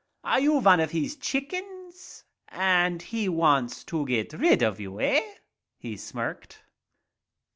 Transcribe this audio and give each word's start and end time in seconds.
Are 0.23 0.39
you 0.39 0.59
vun 0.61 0.79
of 0.79 0.89
his 0.89 1.15
chickens 1.15 2.23
and 2.49 3.03
he 3.03 3.29
wants 3.29 3.83
to 3.83 4.03
get 4.07 4.33
rid 4.33 4.63
of 4.63 4.79
you, 4.79 4.99
eh?" 4.99 5.35
he 5.77 5.95
smirked. 5.95 6.63